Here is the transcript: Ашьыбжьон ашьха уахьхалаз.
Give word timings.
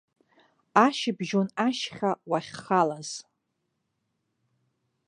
Ашьыбжьон 0.85 1.47
ашьха 1.67 2.11
уахьхалаз. 2.29 3.09